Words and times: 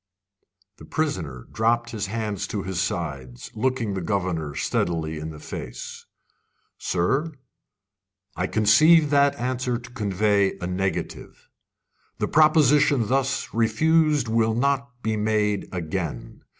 The 0.77 0.85
prisoner 0.85 1.45
dropped 1.51 1.91
his 1.91 2.07
hands 2.07 2.47
to 2.47 2.63
his 2.63 2.81
sides, 2.81 3.51
looking 3.53 3.93
the 3.93 4.01
governor 4.01 4.55
steadily 4.55 5.19
in 5.19 5.29
the 5.29 5.37
face. 5.37 6.07
"Sir, 6.79 7.33
I 8.35 8.47
conceive 8.47 9.11
that 9.11 9.35
answer 9.35 9.77
to 9.77 9.91
convey 9.91 10.57
a 10.57 10.65
negative. 10.65 11.49
The 12.17 12.27
proposition 12.27 13.09
thus 13.09 13.53
refused 13.53 14.27
will 14.27 14.55
not 14.55 14.89
be 15.03 15.17
made 15.17 15.69
again. 15.71 16.41